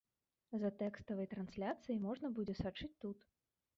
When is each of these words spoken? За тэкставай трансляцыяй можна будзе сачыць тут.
За 0.61 0.69
тэкставай 0.79 1.29
трансляцыяй 1.33 1.99
можна 2.07 2.27
будзе 2.39 2.59
сачыць 2.63 2.95
тут. 3.07 3.19